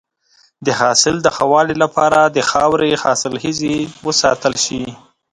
[0.65, 4.81] د حاصل د ښه والي لپاره د خاورې حاصلخیزی وساتل شي.